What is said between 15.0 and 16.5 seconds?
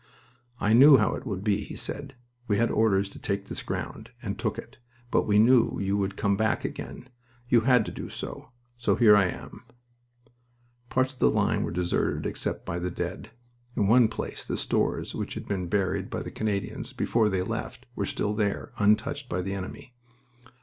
which had been buried by the